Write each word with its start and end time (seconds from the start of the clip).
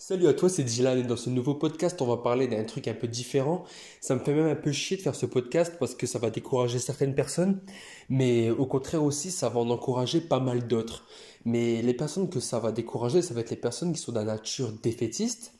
Salut 0.00 0.28
à 0.28 0.32
toi, 0.32 0.48
c'est 0.48 0.62
Dylan 0.62 0.96
et 1.00 1.02
dans 1.02 1.16
ce 1.16 1.28
nouveau 1.28 1.56
podcast, 1.56 2.00
on 2.00 2.06
va 2.06 2.18
parler 2.18 2.46
d'un 2.46 2.62
truc 2.62 2.86
un 2.86 2.94
peu 2.94 3.08
différent. 3.08 3.64
Ça 4.00 4.14
me 4.14 4.20
fait 4.20 4.32
même 4.32 4.46
un 4.46 4.54
peu 4.54 4.70
chier 4.70 4.96
de 4.96 5.02
faire 5.02 5.16
ce 5.16 5.26
podcast 5.26 5.74
parce 5.80 5.96
que 5.96 6.06
ça 6.06 6.20
va 6.20 6.30
décourager 6.30 6.78
certaines 6.78 7.16
personnes, 7.16 7.60
mais 8.08 8.48
au 8.50 8.64
contraire 8.64 9.02
aussi, 9.02 9.32
ça 9.32 9.48
va 9.48 9.58
en 9.58 9.68
encourager 9.70 10.20
pas 10.20 10.38
mal 10.38 10.68
d'autres. 10.68 11.04
Mais 11.44 11.82
les 11.82 11.94
personnes 11.94 12.30
que 12.30 12.38
ça 12.38 12.60
va 12.60 12.70
décourager, 12.70 13.22
ça 13.22 13.34
va 13.34 13.40
être 13.40 13.50
les 13.50 13.56
personnes 13.56 13.92
qui 13.92 14.00
sont 14.00 14.12
de 14.12 14.20
nature 14.20 14.70
défaitiste. 14.70 15.52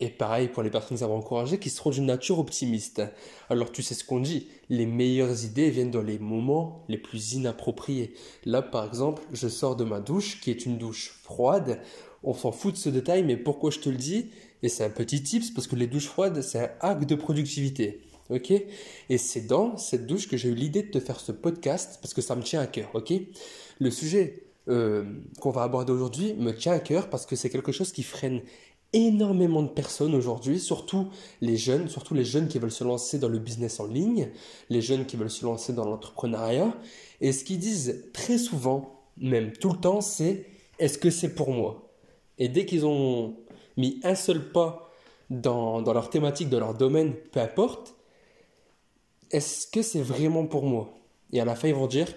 Et 0.00 0.08
pareil 0.08 0.48
pour 0.48 0.62
les 0.62 0.70
personnes 0.70 0.96
va 0.96 1.08
encourager, 1.08 1.58
qui 1.58 1.68
seront 1.68 1.90
d'une 1.90 2.06
nature 2.06 2.38
optimiste. 2.38 3.02
Alors 3.50 3.70
tu 3.70 3.82
sais 3.82 3.94
ce 3.94 4.04
qu'on 4.04 4.20
dit, 4.20 4.48
les 4.70 4.86
meilleures 4.86 5.44
idées 5.44 5.70
viennent 5.70 5.90
dans 5.90 6.02
les 6.02 6.18
moments 6.18 6.84
les 6.88 6.98
plus 6.98 7.34
inappropriés. 7.34 8.14
Là 8.44 8.62
par 8.62 8.86
exemple, 8.86 9.22
je 9.32 9.48
sors 9.48 9.76
de 9.76 9.84
ma 9.84 10.00
douche, 10.00 10.40
qui 10.40 10.50
est 10.50 10.64
une 10.64 10.78
douche 10.78 11.20
froide 11.22 11.80
on 12.22 12.34
s'en 12.34 12.52
fout 12.52 12.74
de 12.74 12.78
ce 12.78 12.88
détail, 12.88 13.22
mais 13.24 13.36
pourquoi 13.36 13.70
je 13.70 13.78
te 13.78 13.88
le 13.88 13.96
dis? 13.96 14.30
Et 14.62 14.68
c'est 14.68 14.84
un 14.84 14.90
petit 14.90 15.22
tips 15.22 15.50
parce 15.50 15.66
que 15.66 15.76
les 15.76 15.86
douches 15.86 16.06
froides, 16.06 16.42
c'est 16.42 16.58
un 16.58 16.70
acte 16.80 17.08
de 17.08 17.14
productivité. 17.14 18.02
Ok? 18.28 18.50
Et 18.50 19.18
c'est 19.18 19.46
dans 19.46 19.76
cette 19.76 20.06
douche 20.06 20.28
que 20.28 20.36
j'ai 20.36 20.50
eu 20.50 20.54
l'idée 20.54 20.82
de 20.82 20.90
te 20.90 21.00
faire 21.00 21.18
ce 21.18 21.32
podcast 21.32 21.98
parce 22.00 22.14
que 22.14 22.20
ça 22.20 22.36
me 22.36 22.42
tient 22.42 22.60
à 22.60 22.66
cœur. 22.66 22.90
Ok? 22.94 23.12
Le 23.80 23.90
sujet 23.90 24.44
euh, 24.68 25.04
qu'on 25.40 25.50
va 25.50 25.62
aborder 25.62 25.92
aujourd'hui 25.92 26.34
me 26.34 26.52
tient 26.52 26.72
à 26.72 26.78
cœur 26.78 27.08
parce 27.08 27.26
que 27.26 27.34
c'est 27.34 27.50
quelque 27.50 27.72
chose 27.72 27.90
qui 27.90 28.02
freine 28.02 28.42
énormément 28.92 29.62
de 29.62 29.68
personnes 29.68 30.14
aujourd'hui, 30.14 30.58
surtout 30.58 31.08
les 31.40 31.56
jeunes, 31.56 31.88
surtout 31.88 32.14
les 32.14 32.24
jeunes 32.24 32.48
qui 32.48 32.58
veulent 32.58 32.70
se 32.70 32.84
lancer 32.84 33.18
dans 33.18 33.28
le 33.28 33.38
business 33.38 33.80
en 33.80 33.86
ligne, 33.86 34.28
les 34.68 34.82
jeunes 34.82 35.06
qui 35.06 35.16
veulent 35.16 35.30
se 35.30 35.44
lancer 35.44 35.72
dans 35.72 35.84
l'entrepreneuriat. 35.84 36.74
Et 37.20 37.32
ce 37.32 37.44
qu'ils 37.44 37.58
disent 37.58 38.04
très 38.12 38.38
souvent, 38.38 39.00
même 39.16 39.52
tout 39.52 39.72
le 39.72 39.78
temps, 39.78 40.00
c'est 40.00 40.46
est-ce 40.78 40.98
que 40.98 41.10
c'est 41.10 41.34
pour 41.34 41.50
moi? 41.50 41.90
Et 42.38 42.48
dès 42.48 42.64
qu'ils 42.66 42.86
ont 42.86 43.36
mis 43.76 44.00
un 44.02 44.14
seul 44.14 44.50
pas 44.50 44.90
dans, 45.28 45.82
dans, 45.82 45.92
leur 45.92 46.10
thématique, 46.10 46.48
dans 46.48 46.58
leur 46.58 46.74
domaine, 46.74 47.14
peu 47.32 47.40
importe, 47.40 47.94
est-ce 49.30 49.66
que 49.66 49.82
c'est 49.82 50.02
vraiment 50.02 50.46
pour 50.46 50.64
moi? 50.64 50.92
Et 51.32 51.40
à 51.40 51.44
la 51.44 51.54
fin, 51.54 51.68
ils 51.68 51.74
vont 51.74 51.86
dire, 51.86 52.08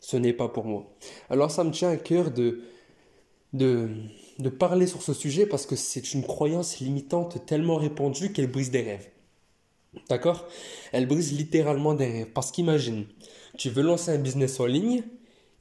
ce 0.00 0.16
n'est 0.16 0.32
pas 0.32 0.48
pour 0.48 0.64
moi. 0.64 0.84
Alors 1.30 1.50
ça 1.50 1.64
me 1.64 1.70
tient 1.70 1.90
à 1.90 1.96
cœur 1.96 2.30
de, 2.30 2.60
de, 3.52 3.88
de 4.42 4.48
parler 4.48 4.86
sur 4.86 5.02
ce 5.02 5.14
sujet 5.14 5.46
parce 5.46 5.66
que 5.66 5.76
c'est 5.76 6.12
une 6.14 6.22
croyance 6.22 6.80
limitante 6.80 7.46
tellement 7.46 7.76
répandue 7.76 8.32
qu'elle 8.32 8.50
brise 8.50 8.70
des 8.70 8.82
rêves. 8.82 9.08
D'accord? 10.08 10.46
Elle 10.92 11.06
brise 11.06 11.32
littéralement 11.32 11.94
des 11.94 12.06
rêves. 12.06 12.30
Parce 12.34 12.50
qu'imagine, 12.50 13.06
tu 13.58 13.70
veux 13.70 13.82
lancer 13.82 14.10
un 14.10 14.18
business 14.18 14.58
en 14.60 14.66
ligne, 14.66 15.02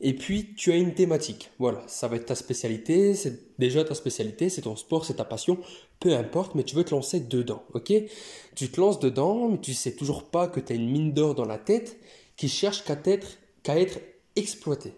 et 0.03 0.15
puis, 0.15 0.55
tu 0.55 0.71
as 0.71 0.77
une 0.77 0.95
thématique. 0.95 1.51
Voilà, 1.59 1.83
ça 1.87 2.07
va 2.07 2.15
être 2.15 2.25
ta 2.25 2.33
spécialité, 2.33 3.13
c'est 3.13 3.59
déjà 3.59 3.83
ta 3.83 3.93
spécialité, 3.93 4.49
c'est 4.49 4.63
ton 4.63 4.75
sport, 4.75 5.05
c'est 5.05 5.15
ta 5.15 5.25
passion, 5.25 5.59
peu 5.99 6.15
importe, 6.15 6.55
mais 6.55 6.63
tu 6.63 6.75
veux 6.75 6.83
te 6.83 6.89
lancer 6.89 7.19
dedans, 7.19 7.63
ok? 7.75 7.93
Tu 8.55 8.71
te 8.71 8.81
lances 8.81 8.99
dedans, 8.99 9.49
mais 9.49 9.59
tu 9.59 9.75
sais 9.75 9.95
toujours 9.95 10.23
pas 10.23 10.47
que 10.47 10.59
tu 10.59 10.73
as 10.73 10.75
une 10.75 10.89
mine 10.89 11.13
d'or 11.13 11.35
dans 11.35 11.45
la 11.45 11.59
tête 11.59 11.99
qui 12.35 12.49
cherche 12.49 12.83
qu'à 12.83 12.97
être, 13.05 13.37
qu'à 13.61 13.79
être 13.79 13.99
exploitée. 14.35 14.93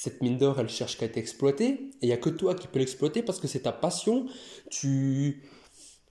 Cette 0.00 0.22
mine 0.22 0.38
d'or, 0.38 0.60
elle 0.60 0.68
cherche 0.68 0.96
qu'à 0.96 1.06
être 1.06 1.16
exploitée, 1.16 1.70
et 1.70 1.90
il 2.02 2.06
n'y 2.06 2.12
a 2.12 2.18
que 2.18 2.30
toi 2.30 2.54
qui 2.54 2.68
peux 2.68 2.78
l'exploiter 2.78 3.20
parce 3.20 3.40
que 3.40 3.48
c'est 3.48 3.62
ta 3.62 3.72
passion. 3.72 4.26
Tu, 4.70 5.42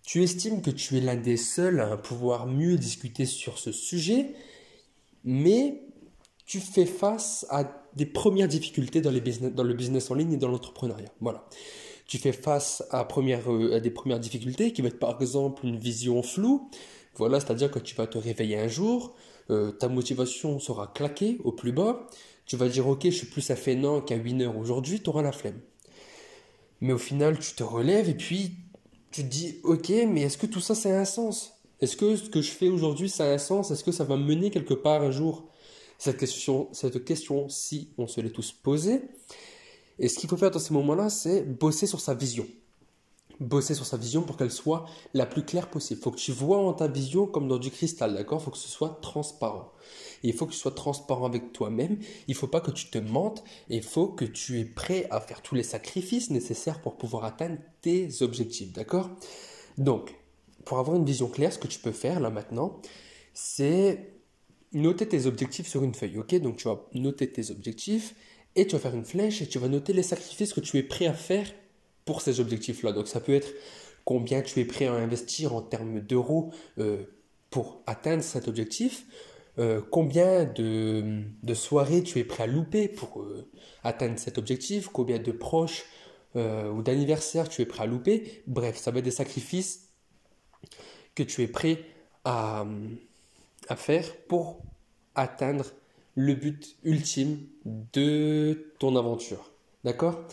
tu 0.04 0.22
estimes 0.24 0.62
que 0.62 0.72
tu 0.72 0.98
es 0.98 1.00
l'un 1.00 1.16
des 1.16 1.38
seuls 1.38 1.80
à 1.80 1.96
pouvoir 1.96 2.48
mieux 2.48 2.76
discuter 2.76 3.26
sur 3.26 3.58
ce 3.58 3.72
sujet, 3.72 4.36
mais 5.24 5.84
tu 6.46 6.60
fais 6.60 6.86
face 6.86 7.46
à 7.50 7.88
des 7.96 8.06
premières 8.06 8.50
difficultés 8.50 9.00
dans, 9.00 9.10
les 9.10 9.22
dans 9.22 9.64
le 9.64 9.74
business 9.74 10.12
en 10.12 10.16
ligne 10.16 10.34
et 10.34 10.38
dans 10.38 10.50
l'entrepreneuriat. 10.50 11.14
Voilà. 11.22 11.48
Tu 12.08 12.18
fais 12.18 12.34
face 12.34 12.84
à, 12.92 13.06
première, 13.06 13.50
euh, 13.50 13.80
des 13.80 13.92
premières 13.92 14.20
difficultés 14.20 14.74
qui 14.74 14.82
vont 14.82 14.90
être 14.90 15.00
par 15.00 15.22
exemple 15.22 15.66
une 15.66 15.78
vision 15.78 16.22
floue. 16.24 16.70
Voilà, 17.16 17.40
c'est-à-dire 17.40 17.72
que 17.72 17.80
tu 17.80 17.96
vas 17.96 18.08
te 18.08 18.18
réveiller 18.18 18.60
un 18.60 18.68
jour, 18.68 19.16
euh, 19.50 19.72
ta 19.72 19.88
motivation 19.88 20.60
sera 20.60 20.88
claquée 20.88 21.38
au 21.46 21.54
plus 21.54 21.72
bas. 21.72 22.06
Tu 22.48 22.56
vas 22.56 22.70
dire, 22.70 22.88
ok, 22.88 23.04
je 23.04 23.10
suis 23.10 23.28
plus 23.28 23.52
à 23.52 23.56
fainéant 23.56 24.02
qu'à 24.02 24.16
8 24.16 24.42
heures 24.42 24.58
aujourd'hui, 24.58 25.02
tu 25.02 25.10
auras 25.10 25.22
la 25.22 25.32
flemme. 25.32 25.60
Mais 26.82 26.94
au 26.94 26.98
final, 26.98 27.38
tu 27.40 27.54
te 27.54 27.64
relèves 27.64 28.10
et 28.10 28.14
puis 28.14 28.56
tu 29.12 29.24
te 29.24 29.28
dis, 29.28 29.60
ok, 29.64 29.90
mais 30.08 30.22
est-ce 30.22 30.38
que 30.38 30.46
tout 30.46 30.62
ça, 30.62 30.74
ça 30.74 30.90
a 30.90 31.00
un 31.02 31.06
sens? 31.06 31.54
Est-ce 31.82 31.98
que 31.98 32.16
ce 32.16 32.30
que 32.30 32.42
je 32.42 32.52
fais 32.52 32.70
aujourd'hui, 32.70 33.10
ça 33.10 33.26
a 33.26 33.34
un 33.34 33.38
sens? 33.38 33.72
Est-ce 33.72 33.84
que 33.84 33.92
ça 33.92 34.04
va 34.04 34.18
me 34.18 34.24
mener 34.24 34.50
quelque 34.50 34.74
part 34.74 35.02
un 35.02 35.12
jour? 35.12 35.50
Cette 35.98 36.18
question, 36.18 36.70
cette 36.74 37.04
question, 37.04 37.50
si 37.50 37.94
on 37.98 38.08
se 38.08 38.22
l'est 38.22 38.30
tous 38.30 38.52
posée. 38.52 39.02
Et 40.00 40.08
ce 40.08 40.20
qu'il 40.20 40.30
faut 40.30 40.38
faire 40.38 40.52
dans 40.52 40.60
ces 40.60 40.74
moments-là, 40.74 41.10
c'est 41.10 41.42
bosser 41.42 41.88
sur 41.88 42.00
sa 42.00 42.14
vision. 42.14 42.48
Bosser 43.40 43.76
sur 43.76 43.86
sa 43.86 43.98
vision 43.98 44.24
pour 44.24 44.36
qu'elle 44.38 44.52
soit 44.52 44.86
la 45.14 45.26
plus 45.26 45.46
claire 45.46 45.70
possible. 45.70 46.00
Il 46.00 46.04
faut 46.04 46.12
que 46.12 46.18
tu 46.18 46.32
vois 46.32 46.58
en 46.58 46.74
ta 46.74 46.88
vision 46.88 47.28
comme 47.28 47.48
dans 47.48 47.60
du 47.60 47.70
cristal, 47.70 48.16
d'accord? 48.16 48.42
Il 48.42 48.46
faut 48.46 48.52
que 48.52 48.58
ce 48.58 48.68
soit 48.68 49.00
transparent. 49.02 49.72
il 50.24 50.34
faut 50.34 50.46
que 50.48 50.52
tu 50.52 50.58
sois 50.58 50.72
transparent 50.72 51.26
avec 51.26 51.54
toi-même. 51.54 51.98
Il 52.28 52.32
ne 52.32 52.38
faut 52.38 52.48
pas 52.48 52.62
que 52.62 52.72
tu 52.72 52.90
te 52.90 52.98
mentes. 52.98 53.44
il 53.70 53.84
faut 53.84 54.08
que 54.08 54.26
tu 54.26 54.60
es 54.60 54.66
prêt 54.66 55.08
à 55.12 55.22
faire 55.22 55.42
tous 55.42 55.56
les 55.56 55.64
sacrifices 55.64 56.30
nécessaires 56.32 56.82
pour 56.82 56.98
pouvoir 56.98 57.26
atteindre 57.26 57.58
tes 57.82 58.22
objectifs, 58.22 58.74
d'accord? 58.74 59.10
Donc, 59.78 60.16
pour 60.66 60.80
avoir 60.80 60.98
une 60.98 61.06
vision 61.06 61.28
claire, 61.28 61.54
ce 61.54 61.60
que 61.60 61.68
tu 61.68 61.80
peux 61.80 61.92
faire 61.92 62.20
là 62.20 62.30
maintenant, 62.30 62.82
c'est 63.34 64.14
noter 64.74 65.08
tes 65.08 65.26
objectifs 65.28 65.68
sur 65.68 65.84
une 65.84 65.94
feuille, 65.94 66.18
ok? 66.18 66.36
Donc 66.42 66.58
tu 66.58 66.68
vas 66.68 66.86
noter 66.94 67.32
tes 67.32 67.52
objectifs 67.52 68.16
et 68.56 68.66
tu 68.68 68.76
vas 68.76 68.80
faire 68.80 68.96
une 68.96 69.06
flèche 69.06 69.42
et 69.42 69.48
tu 69.48 69.60
vas 69.60 69.68
noter 69.68 69.94
les 69.94 70.04
sacrifices 70.04 70.54
que 70.54 70.60
tu 70.60 70.78
es 70.78 70.84
prêt 70.84 71.06
à 71.06 71.14
faire 71.14 71.48
pour 72.08 72.22
ces 72.22 72.40
objectifs-là. 72.40 72.94
Donc 72.94 73.08
ça 73.08 73.20
peut 73.20 73.36
être 73.36 73.54
combien 74.06 74.42
tu 74.42 74.60
es 74.62 74.66
prêt 74.66 74.88
à 74.88 74.94
investir 74.94 75.54
en 75.54 75.62
termes 75.62 76.00
d'euros 76.00 76.52
euh, 76.80 77.04
pour 77.52 77.84
atteindre 77.86 78.24
cet 78.24 78.48
objectif, 78.48 79.06
euh, 79.60 79.82
combien 79.92 80.46
de, 80.46 81.54
soirées 81.54 82.02
tu 82.04 82.18
es 82.20 82.24
prêt 82.24 82.44
à 82.44 82.48
louper 82.48 82.88
pour 82.88 83.22
euh, 83.22 83.50
atteindre 83.84 84.18
cet 84.18 84.38
objectif, 84.38 84.88
combien 84.88 85.20
de 85.20 85.32
proches 85.32 85.86
ou 86.36 86.84
d'anniversaires 86.84 87.50
tu 87.50 87.64
es 87.64 87.66
prêt 87.66 87.84
à 87.84 87.86
louper. 87.88 88.44
Bref, 88.46 88.78
ça 88.78 88.92
va 88.92 89.00
être 89.00 89.06
des 89.06 89.10
sacrifices 89.10 89.90
que 91.16 91.24
tu 91.24 91.42
es 91.42 91.48
prêt 91.48 91.84
à, 92.26 92.64
à 93.70 93.76
faire 93.76 94.16
pour 94.28 94.62
atteindre 95.16 95.66
le 96.14 96.36
but 96.36 96.76
ultime 96.84 97.40
de 97.66 98.72
ton 98.78 98.96
aventure. 98.96 99.50
D'accord? 99.84 100.28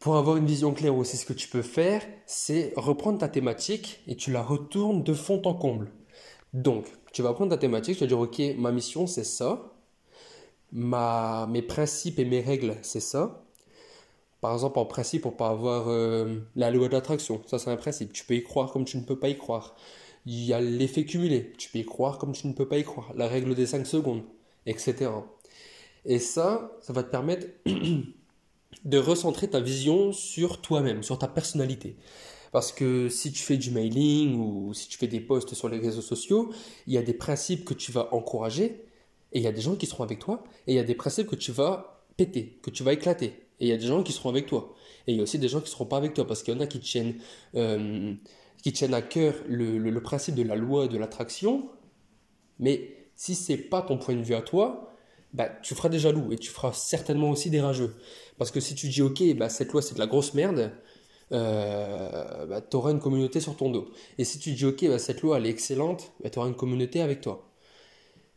Pour 0.00 0.16
avoir 0.16 0.38
une 0.38 0.46
vision 0.46 0.72
claire 0.72 0.96
aussi, 0.96 1.18
ce 1.18 1.26
que 1.26 1.34
tu 1.34 1.46
peux 1.46 1.60
faire, 1.60 2.02
c'est 2.24 2.72
reprendre 2.74 3.18
ta 3.18 3.28
thématique 3.28 4.00
et 4.06 4.16
tu 4.16 4.32
la 4.32 4.42
retournes 4.42 5.02
de 5.02 5.12
fond 5.12 5.42
en 5.44 5.52
comble. 5.52 5.92
Donc, 6.54 6.86
tu 7.12 7.20
vas 7.20 7.34
prendre 7.34 7.50
ta 7.50 7.58
thématique, 7.58 7.98
tu 7.98 8.00
vas 8.00 8.06
dire, 8.06 8.18
ok, 8.18 8.40
ma 8.56 8.72
mission 8.72 9.06
c'est 9.06 9.24
ça, 9.24 9.74
mes 10.72 11.62
principes 11.62 12.18
et 12.18 12.24
mes 12.24 12.40
règles 12.40 12.76
c'est 12.80 13.00
ça. 13.00 13.44
Par 14.40 14.54
exemple, 14.54 14.78
en 14.78 14.86
principe, 14.86 15.20
pour 15.22 15.36
pas 15.36 15.50
avoir 15.50 15.88
euh, 15.88 16.38
la 16.56 16.70
loi 16.70 16.88
d'attraction, 16.88 17.42
ça 17.46 17.58
c'est 17.58 17.70
un 17.70 17.76
principe. 17.76 18.14
Tu 18.14 18.24
peux 18.24 18.34
y 18.34 18.42
croire 18.42 18.72
comme 18.72 18.86
tu 18.86 18.96
ne 18.96 19.02
peux 19.02 19.18
pas 19.18 19.28
y 19.28 19.36
croire. 19.36 19.76
Il 20.24 20.44
y 20.44 20.54
a 20.54 20.62
l'effet 20.62 21.04
cumulé. 21.04 21.52
Tu 21.58 21.68
peux 21.70 21.80
y 21.80 21.84
croire 21.84 22.16
comme 22.16 22.32
tu 22.32 22.46
ne 22.46 22.54
peux 22.54 22.66
pas 22.66 22.78
y 22.78 22.84
croire. 22.84 23.12
La 23.16 23.28
règle 23.28 23.54
des 23.54 23.66
5 23.66 23.86
secondes, 23.86 24.22
etc. 24.64 25.10
Et 26.06 26.18
ça, 26.18 26.72
ça 26.80 26.94
va 26.94 27.02
te 27.02 27.10
permettre 27.10 27.46
de 28.84 28.98
recentrer 28.98 29.48
ta 29.48 29.60
vision 29.60 30.12
sur 30.12 30.60
toi-même, 30.60 31.02
sur 31.02 31.18
ta 31.18 31.28
personnalité. 31.28 31.96
Parce 32.52 32.72
que 32.72 33.08
si 33.08 33.30
tu 33.30 33.42
fais 33.42 33.56
du 33.56 33.70
mailing 33.70 34.38
ou 34.38 34.74
si 34.74 34.88
tu 34.88 34.98
fais 34.98 35.06
des 35.06 35.20
posts 35.20 35.54
sur 35.54 35.68
les 35.68 35.78
réseaux 35.78 36.02
sociaux, 36.02 36.52
il 36.86 36.94
y 36.94 36.98
a 36.98 37.02
des 37.02 37.14
principes 37.14 37.64
que 37.64 37.74
tu 37.74 37.92
vas 37.92 38.12
encourager 38.12 38.84
et 39.32 39.38
il 39.38 39.42
y 39.42 39.46
a 39.46 39.52
des 39.52 39.60
gens 39.60 39.76
qui 39.76 39.86
seront 39.86 40.02
avec 40.02 40.18
toi 40.18 40.42
et 40.66 40.72
il 40.72 40.76
y 40.76 40.80
a 40.80 40.84
des 40.84 40.96
principes 40.96 41.28
que 41.28 41.36
tu 41.36 41.52
vas 41.52 42.04
péter, 42.16 42.58
que 42.62 42.70
tu 42.70 42.82
vas 42.82 42.92
éclater 42.92 43.26
et 43.60 43.66
il 43.66 43.68
y 43.68 43.72
a 43.72 43.76
des 43.76 43.86
gens 43.86 44.02
qui 44.02 44.12
seront 44.12 44.30
avec 44.30 44.46
toi. 44.46 44.74
Et 45.06 45.12
il 45.12 45.16
y 45.16 45.20
a 45.20 45.22
aussi 45.22 45.38
des 45.38 45.48
gens 45.48 45.58
qui 45.58 45.66
ne 45.66 45.70
seront 45.70 45.86
pas 45.86 45.96
avec 45.96 46.14
toi 46.14 46.26
parce 46.26 46.42
qu'il 46.42 46.54
y 46.54 46.56
en 46.56 46.60
a 46.60 46.66
qui 46.66 46.80
tiennent 46.80 47.14
euh, 47.54 48.14
qui 48.62 48.72
tiennent 48.72 48.94
à 48.94 49.02
cœur 49.02 49.34
le, 49.48 49.98
principe 50.00 50.34
de 50.34 50.42
la 50.42 50.56
loi 50.56 50.88
de 50.88 50.98
l'attraction, 50.98 51.68
mais 52.58 52.96
si 53.14 53.34
c'est 53.34 53.56
pas 53.56 53.82
ton 53.82 53.98
point 53.98 54.14
de 54.14 54.22
vue 54.22 54.34
à 54.34 54.42
toi, 54.42 54.92
bah, 55.32 55.48
tu 55.62 55.74
feras 55.74 55.88
des 55.88 55.98
jaloux 55.98 56.32
et 56.32 56.36
tu 56.36 56.50
feras 56.50 56.72
certainement 56.72 57.30
aussi 57.30 57.50
des 57.50 57.60
rageux. 57.60 57.94
Parce 58.38 58.50
que 58.50 58.60
si 58.60 58.74
tu 58.74 58.88
dis, 58.88 59.02
ok, 59.02 59.22
bah, 59.36 59.48
cette 59.48 59.72
loi 59.72 59.82
c'est 59.82 59.94
de 59.94 60.00
la 60.00 60.06
grosse 60.06 60.34
merde, 60.34 60.72
euh, 61.32 62.46
bah, 62.46 62.60
tu 62.60 62.76
auras 62.76 62.90
une 62.90 63.00
communauté 63.00 63.40
sur 63.40 63.56
ton 63.56 63.70
dos. 63.70 63.90
Et 64.18 64.24
si 64.24 64.38
tu 64.38 64.52
dis, 64.52 64.64
ok, 64.64 64.88
bah, 64.88 64.98
cette 64.98 65.22
loi 65.22 65.38
elle 65.38 65.46
est 65.46 65.50
excellente, 65.50 66.12
bah, 66.22 66.30
tu 66.30 66.38
auras 66.38 66.48
une 66.48 66.56
communauté 66.56 67.00
avec 67.00 67.20
toi. 67.20 67.50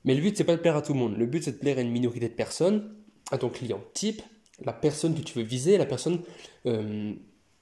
Mais 0.06 0.13
le 0.16 0.22
but 0.22 0.38
c'est 0.38 0.44
pas 0.44 0.56
de 0.56 0.62
plaire 0.62 0.75
à 0.75 0.81
tout 0.81 0.94
le 0.94 1.00
monde. 1.00 1.18
Le 1.18 1.25
but 1.25 1.44
c'est 1.44 1.54
de 1.54 1.57
plaire 1.57 1.78
à 1.78 1.81
une 1.81 1.92
minorité 1.92 2.28
de 2.28 2.34
personnes, 2.34 2.96
à 3.31 3.38
ton 3.38 3.50
client 3.50 3.81
type, 3.94 4.22
la 4.63 4.74
personne 4.74 5.16
que 5.16 5.22
tu 5.22 5.38
veux 5.38 5.46
viser, 5.46 5.78
la 5.78 5.86
personne 5.86 6.22
euh, 6.66 7.13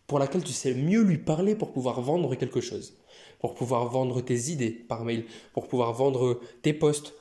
pour 0.07 0.19
laquelle 0.19 0.43
tu 0.43 0.51
sais 0.51 0.73
mieux 0.73 1.03
lui 1.03 1.17
parler 1.17 1.55
pour 1.55 1.71
pouvoir 1.71 2.01
vendre 2.01 2.35
quelque 2.35 2.59
chose, 2.59 2.97
pour 3.39 3.55
pouvoir 3.55 3.87
vendre 3.87 4.19
tes 4.21 4.49
idées 4.49 4.71
par 4.71 5.05
mail, 5.05 5.25
pour 5.53 5.67
pouvoir 5.67 5.93
vendre 5.93 6.41
tes 6.63 6.73
posts, 6.73 7.13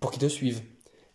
pour 0.00 0.10
qu'ils 0.10 0.22
te 0.22 0.28
suivent. 0.28 0.62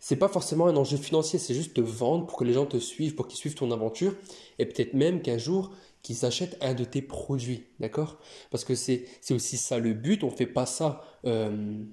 C'est 0.04 0.16
pas 0.16 0.26
forcément 0.26 0.66
un 0.66 0.74
enjeu 0.74 0.96
financier, 0.96 1.38
c'est 1.38 1.54
juste 1.54 1.74
te 1.74 1.80
vendre 1.80 2.26
pour 2.26 2.36
que 2.36 2.42
les 2.42 2.54
gens 2.54 2.66
te 2.66 2.76
suivent, 2.78 3.14
pour 3.14 3.28
qu'ils 3.28 3.38
suivent 3.38 3.54
ton 3.54 3.70
aventure, 3.70 4.16
et 4.58 4.66
peut-être 4.66 4.94
même 4.94 5.22
qu'un 5.22 5.38
jour, 5.38 5.70
qu'ils 6.02 6.24
achètent 6.24 6.58
un 6.60 6.74
de 6.74 6.82
tes 6.82 7.02
produits, 7.02 7.68
d'accord? 7.78 8.18
Parce 8.50 8.64
que 8.64 8.74
c'est 8.74 9.06
aussi 9.30 9.56
ça 9.56 9.78
le 9.78 9.94
but, 9.94 10.24
on 10.24 10.30
fait 10.30 10.46
pas 10.46 10.66
ça, 10.66 11.04
euh, 11.24 11.84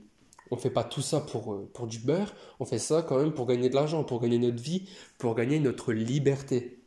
on 0.49 0.57
fait 0.57 0.71
pas 0.71 0.83
tout 0.83 1.03
ça 1.03 1.19
pour, 1.19 1.53
euh, 1.53 1.69
pour 1.71 1.85
du 1.85 1.99
beurre, 1.99 2.33
on 2.59 2.65
fait 2.65 2.79
ça 2.79 3.03
quand 3.03 3.19
même 3.19 3.31
pour 3.31 3.45
gagner 3.45 3.69
de 3.69 3.75
l'argent, 3.75 4.03
pour 4.03 4.19
gagner 4.19 4.39
notre 4.39 4.59
vie, 4.59 4.89
pour 5.19 5.35
gagner 5.35 5.59
notre 5.59 5.93
liberté. 5.93 6.79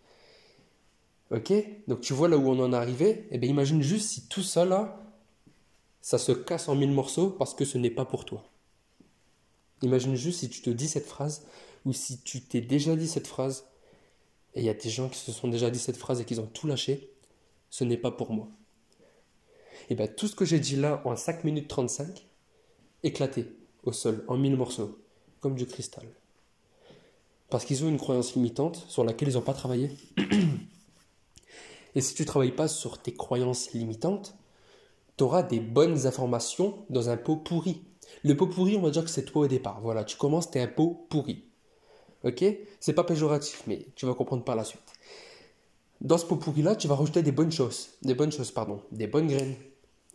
Ok? 1.31 1.53
Donc 1.87 2.01
tu 2.01 2.15
vois 2.15 2.29
là 2.29 2.37
où 2.37 2.49
on 2.49 2.59
en 2.59 2.73
est 2.73 2.77
arrivé? 2.77 3.29
Eh 3.31 3.39
bien 3.39 3.49
imagine 3.49 3.81
juste 3.81 4.09
si 4.09 4.27
tout 4.27 4.43
ça 4.43 4.65
là, 4.65 5.01
ça 6.01 6.19
se 6.19 6.33
casse 6.33 6.69
en 6.69 6.75
mille 6.75 6.91
morceaux 6.91 7.31
parce 7.31 7.55
que 7.55 7.65
ce 7.65 7.79
n'est 7.79 7.91
pas 7.91 8.07
pour 8.07 8.25
toi. 8.25 8.43
Imagine 9.83 10.15
juste 10.15 10.41
si 10.41 10.49
tu 10.49 10.63
te 10.63 10.71
dis 10.71 10.89
cette 10.89 11.07
phrase 11.07 11.47
ou 11.85 11.93
si 11.93 12.21
tu 12.21 12.41
t'es 12.41 12.61
déjà 12.61 12.97
dit 12.97 13.09
cette 13.09 13.27
phrase 13.27 13.67
et 14.55 14.61
il 14.61 14.65
y 14.65 14.69
a 14.69 14.75
des 14.75 14.91
gens 14.91 15.09
qui 15.09 15.19
se 15.19 15.33
sont 15.33 15.49
déjà 15.49 15.71
dit 15.71 15.79
cette 15.79 15.97
phrase 15.97 16.21
et 16.21 16.25
qui 16.25 16.39
ont 16.39 16.47
tout 16.47 16.67
lâché, 16.67 17.11
ce 17.71 17.85
n'est 17.85 17.97
pas 17.97 18.11
pour 18.11 18.33
moi. 18.33 18.49
Et 19.89 19.95
bien 19.95 20.07
tout 20.07 20.29
ce 20.29 20.37
que 20.37 20.45
j'ai 20.45 20.61
dit 20.61 20.77
là 20.77 21.03
en 21.05 21.17
5 21.17 21.45
minutes 21.45 21.69
35, 21.69 22.27
éclaté 23.03 23.47
au 23.83 23.93
sol 23.93 24.25
en 24.29 24.37
mille 24.37 24.57
morceaux, 24.57 24.99
comme 25.41 25.55
du 25.55 25.67
cristal. 25.67 26.07
Parce 27.49 27.65
qu'ils 27.65 27.85
ont 27.85 27.89
une 27.89 27.99
croyance 27.99 28.35
limitante 28.35 28.85
sur 28.89 29.05
laquelle 29.05 29.29
ils 29.29 29.35
n'ont 29.35 29.43
pas 29.43 29.55
travaillé. 29.55 29.91
Et 31.95 32.01
si 32.01 32.15
tu 32.15 32.23
ne 32.23 32.27
travailles 32.27 32.55
pas 32.55 32.69
sur 32.69 32.99
tes 32.99 33.13
croyances 33.13 33.73
limitantes, 33.73 34.35
tu 35.19 35.25
auras 35.25 35.43
des 35.43 35.61
bonnes 35.61 36.07
informations 36.07 36.87
dans 36.89 37.11
un 37.11 37.17
pot 37.17 37.37
pourri. 37.37 37.83
Le 38.25 38.37
pot 38.37 38.47
pourri, 38.47 38.77
on 38.77 38.83
va 38.83 38.91
dire 38.91 39.05
que 39.05 39.11
c'est 39.11 39.25
toi 39.25 39.43
au 39.43 39.49
départ. 39.49 39.81
Voilà, 39.81 40.05
tu 40.05 40.17
commences, 40.17 40.51
tu 40.51 40.59
es 40.59 40.61
un 40.61 40.69
pot 40.69 41.07
pourri. 41.09 41.45
Ok? 42.25 42.45
C'est 42.81 42.93
pas 42.93 43.05
péjoratif, 43.05 43.65
mais 43.67 43.87
tu 43.97 44.07
vas 44.07 44.15
comprendre 44.15 44.45
par 44.45 44.57
la 44.57 44.65
suite. 44.65 44.83
Dans 46.01 46.19
ce 46.19 46.27
pot 46.27 46.37
pourri-là, 46.37 46.77
tu 46.77 46.89
vas 46.89 46.97
rajouter 46.97 47.23
des 47.23 47.33
bonnes 47.33 47.53
choses. 47.53 47.91
Des 48.03 48.15
bonnes 48.15 48.33
choses, 48.33 48.51
pardon. 48.51 48.81
Des 48.91 49.07
bonnes 49.07 49.29
graines 49.29 49.55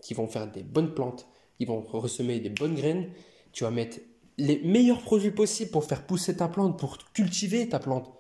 qui 0.02 0.14
vont 0.14 0.28
faire 0.28 0.52
des 0.52 0.64
bonnes 0.64 0.94
plantes. 0.94 1.28
Ils 1.60 1.68
vont 1.68 1.82
ressemer 1.82 2.40
des 2.40 2.50
bonnes 2.50 2.76
graines. 2.76 3.10
Tu 3.52 3.64
vas 3.64 3.72
mettre 3.72 3.98
les 4.38 4.60
meilleurs 4.60 5.02
produits 5.02 5.32
possibles 5.32 5.72
pour 5.72 5.86
faire 5.86 6.06
pousser 6.06 6.38
ta 6.38 6.48
plante, 6.48 6.78
pour 6.78 6.98
cultiver 7.14 7.68
ta 7.70 7.80
plante. 7.80 8.12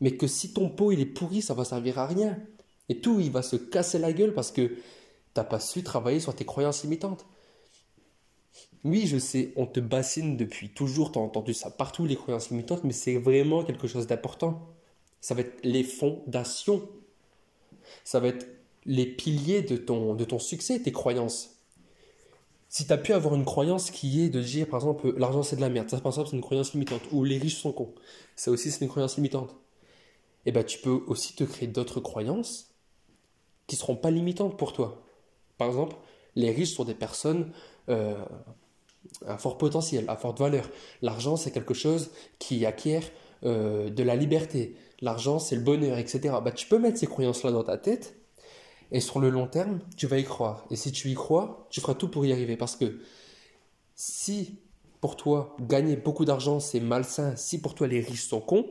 Mais 0.00 0.16
que 0.16 0.26
si 0.26 0.52
ton 0.52 0.68
pot 0.68 0.92
il 0.92 1.00
est 1.00 1.06
pourri, 1.06 1.42
ça 1.42 1.54
va 1.54 1.64
servir 1.64 1.98
à 1.98 2.06
rien. 2.06 2.38
Et 2.88 3.00
tout, 3.00 3.20
il 3.20 3.30
va 3.30 3.42
se 3.42 3.56
casser 3.56 3.98
la 3.98 4.12
gueule 4.12 4.32
parce 4.32 4.52
que 4.52 4.62
tu 4.66 4.76
n'as 5.36 5.44
pas 5.44 5.60
su 5.60 5.82
travailler 5.82 6.20
sur 6.20 6.34
tes 6.34 6.44
croyances 6.44 6.84
limitantes. 6.84 7.26
Oui, 8.84 9.06
je 9.06 9.18
sais, 9.18 9.52
on 9.56 9.66
te 9.66 9.80
bassine 9.80 10.36
depuis 10.36 10.70
toujours, 10.70 11.12
tu 11.12 11.18
as 11.18 11.22
entendu 11.22 11.52
ça 11.54 11.70
partout, 11.70 12.06
les 12.06 12.16
croyances 12.16 12.50
limitantes, 12.50 12.84
mais 12.84 12.92
c'est 12.92 13.18
vraiment 13.18 13.64
quelque 13.64 13.88
chose 13.88 14.06
d'important. 14.06 14.68
Ça 15.20 15.34
va 15.34 15.40
être 15.40 15.58
les 15.64 15.82
fondations. 15.82 16.88
Ça 18.04 18.20
va 18.20 18.28
être 18.28 18.46
les 18.86 19.06
piliers 19.06 19.62
de 19.62 19.76
ton, 19.76 20.14
de 20.14 20.24
ton 20.24 20.38
succès, 20.38 20.80
tes 20.80 20.92
croyances. 20.92 21.58
Si 22.68 22.86
tu 22.86 22.92
as 22.92 22.98
pu 22.98 23.12
avoir 23.12 23.34
une 23.34 23.44
croyance 23.44 23.90
qui 23.90 24.22
est 24.22 24.28
de 24.28 24.42
dire, 24.42 24.68
par 24.68 24.80
exemple, 24.80 25.14
l'argent 25.16 25.42
c'est 25.42 25.56
de 25.56 25.60
la 25.60 25.70
merde, 25.70 25.88
ça 25.88 26.00
par 26.00 26.12
exemple 26.12 26.28
c'est 26.30 26.36
une 26.36 26.42
croyance 26.42 26.74
limitante, 26.74 27.02
ou 27.12 27.24
les 27.24 27.38
riches 27.38 27.56
sont 27.56 27.72
cons, 27.72 27.94
ça 28.36 28.50
aussi 28.50 28.70
c'est 28.70 28.84
une 28.84 28.90
croyance 28.90 29.16
limitante, 29.16 29.56
eh 30.44 30.52
ben 30.52 30.62
tu 30.62 30.78
peux 30.78 31.02
aussi 31.06 31.34
te 31.34 31.44
créer 31.44 31.66
d'autres 31.68 32.00
croyances 32.00 32.74
qui 33.66 33.76
seront 33.76 33.96
pas 33.96 34.10
limitantes 34.10 34.58
pour 34.58 34.72
toi. 34.72 35.02
Par 35.56 35.68
exemple, 35.68 35.96
les 36.36 36.50
riches 36.50 36.74
sont 36.74 36.84
des 36.84 36.94
personnes 36.94 37.52
euh, 37.88 38.14
à 39.26 39.38
fort 39.38 39.58
potentiel, 39.58 40.04
à 40.08 40.16
forte 40.16 40.38
valeur. 40.38 40.68
L'argent, 41.02 41.36
c'est 41.36 41.50
quelque 41.50 41.74
chose 41.74 42.10
qui 42.38 42.66
acquiert 42.66 43.02
euh, 43.44 43.90
de 43.90 44.02
la 44.02 44.16
liberté. 44.16 44.76
L'argent, 45.00 45.38
c'est 45.38 45.56
le 45.56 45.62
bonheur, 45.62 45.98
etc. 45.98 46.34
Bah, 46.44 46.52
tu 46.52 46.66
peux 46.66 46.78
mettre 46.78 46.98
ces 46.98 47.06
croyances-là 47.06 47.52
dans 47.52 47.64
ta 47.64 47.78
tête, 47.78 48.16
et 48.90 49.00
sur 49.00 49.20
le 49.20 49.30
long 49.30 49.46
terme, 49.46 49.80
tu 49.96 50.06
vas 50.06 50.18
y 50.18 50.24
croire. 50.24 50.66
Et 50.70 50.76
si 50.76 50.92
tu 50.92 51.08
y 51.10 51.14
crois, 51.14 51.66
tu 51.70 51.80
feras 51.80 51.94
tout 51.94 52.08
pour 52.08 52.24
y 52.24 52.32
arriver. 52.32 52.56
Parce 52.56 52.76
que 52.76 53.00
si 53.94 54.58
pour 55.00 55.16
toi, 55.16 55.56
gagner 55.60 55.96
beaucoup 55.96 56.24
d'argent, 56.24 56.60
c'est 56.60 56.80
malsain, 56.80 57.36
si 57.36 57.60
pour 57.60 57.74
toi 57.74 57.86
les 57.86 58.00
riches 58.00 58.26
sont 58.26 58.40
cons, 58.40 58.66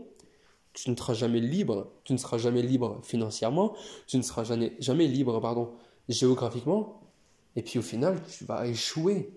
tu 0.74 0.90
ne 0.92 0.96
seras 0.96 1.14
jamais 1.14 1.40
libre, 1.40 1.92
tu 2.04 2.14
ne 2.14 2.18
seras 2.18 2.38
jamais 2.38 2.62
libre 2.62 3.00
financièrement, 3.04 3.74
tu 4.08 4.18
ne 4.18 4.22
seras 4.22 4.44
jamais, 4.44 4.74
jamais 4.80 5.08
libre 5.08 5.40
pardon, 5.40 5.72
géographiquement, 6.10 7.02
et 7.58 7.64
puis 7.64 7.80
au 7.80 7.82
final, 7.82 8.22
tu 8.30 8.46
vas 8.46 8.68
échouer 8.68 9.32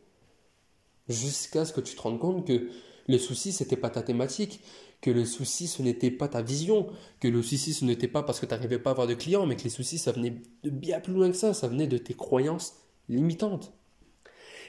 jusqu'à 1.09 1.65
ce 1.65 1.73
que 1.73 1.81
tu 1.81 1.97
te 1.97 2.03
rendes 2.03 2.21
compte 2.21 2.47
que 2.47 2.69
le 3.09 3.19
souci, 3.19 3.51
c'était 3.51 3.79
pas 3.79 3.89
ta 3.89 4.03
thématique, 4.03 4.61
que 5.01 5.11
le 5.11 5.25
souci, 5.25 5.67
ce 5.67 5.83
n'était 5.83 6.11
pas 6.11 6.29
ta 6.29 6.43
vision, 6.43 6.87
que 7.19 7.29
le 7.29 7.43
souci, 7.43 7.73
ce 7.73 7.83
n'était 7.87 8.09
pas 8.09 8.23
parce 8.23 8.39
que 8.39 8.45
tu 8.45 8.53
n'arrivais 8.53 8.79
pas 8.79 8.91
à 8.91 8.93
avoir 8.93 9.07
de 9.07 9.15
clients, 9.15 9.47
mais 9.47 9.57
que 9.57 9.65
les 9.65 9.71
soucis, 9.71 9.97
ça 9.97 10.13
venait 10.13 10.35
de 10.63 10.71
bien 10.71 11.01
plus 11.01 11.15
loin 11.15 11.31
que 11.31 11.37
ça, 11.37 11.55
ça 11.55 11.67
venait 11.67 11.87
de 11.87 11.97
tes 11.97 12.13
croyances 12.13 12.75
limitantes. 13.09 13.73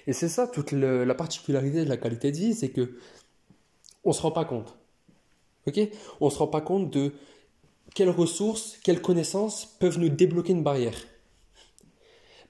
Et 0.08 0.14
c'est 0.14 0.30
ça 0.30 0.48
toute 0.48 0.72
la 0.72 1.14
particularité 1.14 1.84
de 1.84 1.90
la 1.90 1.98
qualité 1.98 2.32
de 2.32 2.38
vie, 2.38 2.56
c'est 2.56 2.70
que 2.70 2.98
on 4.06 4.14
se 4.14 4.22
rend 4.22 4.32
pas 4.32 4.46
compte. 4.46 4.78
Ok? 5.68 5.78
On 6.22 6.30
se 6.30 6.38
rend 6.38 6.48
pas 6.48 6.62
compte 6.62 6.90
de 6.90 7.12
quelles 7.94 8.10
ressources, 8.10 8.80
quelles 8.82 9.02
connaissances 9.02 9.66
peuvent 9.66 10.00
nous 10.00 10.10
débloquer 10.10 10.54
une 10.54 10.64
barrière. 10.64 10.96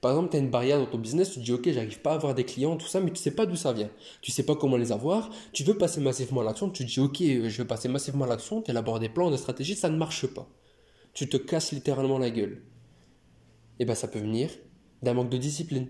Par 0.02 0.10
exemple, 0.10 0.30
tu 0.30 0.36
as 0.36 0.40
une 0.40 0.50
barrière 0.50 0.80
dans 0.80 0.86
ton 0.86 0.98
business, 0.98 1.30
tu 1.30 1.38
te 1.38 1.44
dis, 1.44 1.52
OK, 1.52 1.70
j'arrive 1.70 2.00
pas 2.00 2.10
à 2.10 2.14
avoir 2.14 2.34
des 2.34 2.42
clients, 2.42 2.76
tout 2.76 2.88
ça, 2.88 2.98
mais 2.98 3.12
tu 3.12 3.22
sais 3.22 3.30
pas 3.30 3.46
d'où 3.46 3.54
ça 3.54 3.72
vient. 3.72 3.88
Tu 4.20 4.32
sais 4.32 4.42
pas 4.42 4.56
comment 4.56 4.76
les 4.76 4.90
avoir. 4.90 5.30
Tu 5.52 5.62
veux 5.62 5.78
passer 5.78 6.00
massivement 6.00 6.40
à 6.40 6.44
l'action, 6.44 6.68
tu 6.70 6.84
te 6.84 6.90
dis, 6.90 6.98
OK, 6.98 7.18
je 7.20 7.62
veux 7.62 7.66
passer 7.68 7.88
massivement 7.88 8.24
à 8.24 8.26
l'action, 8.28 8.62
tu 8.62 8.72
élabores 8.72 8.98
des 8.98 9.08
plans, 9.08 9.30
des 9.30 9.36
stratégies, 9.36 9.76
ça 9.76 9.88
ne 9.88 9.96
marche 9.96 10.26
pas. 10.26 10.48
Tu 11.14 11.28
te 11.28 11.36
casses 11.36 11.70
littéralement 11.70 12.18
la 12.18 12.30
gueule. 12.30 12.64
Et 13.78 13.82
eh 13.82 13.84
bien, 13.84 13.94
ça 13.94 14.08
peut 14.08 14.18
venir 14.18 14.50
d'un 15.02 15.14
manque 15.14 15.30
de 15.30 15.36
discipline. 15.36 15.86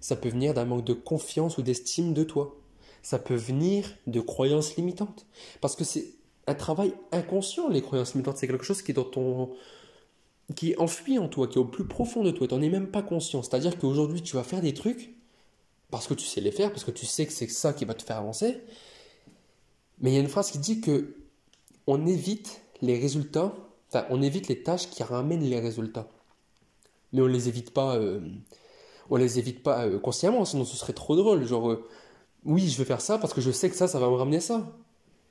Ça 0.00 0.16
peut 0.16 0.30
venir 0.30 0.54
d'un 0.54 0.64
manque 0.64 0.86
de 0.86 0.94
confiance 0.94 1.58
ou 1.58 1.62
d'estime 1.62 2.14
de 2.14 2.24
toi. 2.24 2.58
Ça 3.02 3.18
peut 3.18 3.34
venir 3.34 3.84
de 4.06 4.20
croyances 4.20 4.76
limitantes. 4.76 5.26
Parce 5.60 5.76
que 5.76 5.84
c'est 5.84 6.14
un 6.46 6.54
travail 6.54 6.94
inconscient, 7.12 7.68
les 7.68 7.82
croyances 7.82 8.14
limitantes. 8.14 8.38
C'est 8.38 8.48
quelque 8.48 8.64
chose 8.64 8.80
qui 8.80 8.92
est 8.92 8.94
dans 8.94 9.04
ton, 9.04 9.50
qui 10.56 10.72
est 10.72 10.78
enfui 10.78 11.18
en 11.18 11.28
toi, 11.28 11.46
qui 11.46 11.58
est 11.58 11.60
au 11.60 11.64
plus 11.64 11.86
profond 11.86 12.22
de 12.22 12.30
toi, 12.30 12.46
tu 12.46 12.54
n'en 12.54 12.62
es 12.62 12.68
même 12.68 12.88
pas 12.90 13.02
conscient. 13.02 13.42
C'est-à-dire 13.42 13.78
qu'aujourd'hui, 13.78 14.22
tu 14.22 14.36
vas 14.36 14.42
faire 14.42 14.60
des 14.60 14.74
trucs 14.74 15.14
parce 15.90 16.06
que 16.06 16.14
tu 16.14 16.24
sais 16.24 16.40
les 16.40 16.52
faire, 16.52 16.70
parce 16.70 16.84
que 16.84 16.90
tu 16.90 17.06
sais 17.06 17.26
que 17.26 17.32
c'est 17.32 17.48
ça 17.48 17.72
qui 17.72 17.84
va 17.84 17.94
te 17.94 18.02
faire 18.02 18.16
avancer. 18.16 18.60
Mais 20.00 20.10
il 20.10 20.14
y 20.14 20.16
a 20.16 20.20
une 20.20 20.28
phrase 20.28 20.50
qui 20.50 20.58
dit 20.58 20.80
que 20.80 21.16
on 21.86 22.06
évite 22.06 22.62
les 22.82 22.98
résultats, 22.98 23.52
enfin, 23.88 24.06
on 24.10 24.22
évite 24.22 24.48
les 24.48 24.62
tâches 24.62 24.88
qui 24.88 25.02
ramènent 25.02 25.42
les 25.42 25.60
résultats. 25.60 26.08
Mais 27.12 27.20
on 27.22 27.26
les 27.26 27.48
évite 27.48 27.72
pas, 27.72 27.96
euh, 27.96 28.20
on 29.10 29.16
les 29.16 29.38
évite 29.38 29.62
pas 29.62 29.86
euh, 29.86 29.98
consciemment, 29.98 30.44
sinon 30.44 30.64
ce 30.64 30.76
serait 30.76 30.92
trop 30.92 31.16
drôle. 31.16 31.44
Genre, 31.44 31.70
euh, 31.70 31.88
oui, 32.44 32.68
je 32.68 32.78
vais 32.78 32.84
faire 32.84 33.00
ça 33.00 33.18
parce 33.18 33.34
que 33.34 33.40
je 33.40 33.50
sais 33.50 33.68
que 33.68 33.76
ça, 33.76 33.88
ça 33.88 33.98
va 33.98 34.08
me 34.08 34.14
ramener 34.14 34.40
ça. 34.40 34.72